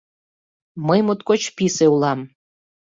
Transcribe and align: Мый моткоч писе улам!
Мый 0.87 0.99
моткоч 1.05 1.41
писе 1.55 1.85
улам! 1.93 2.19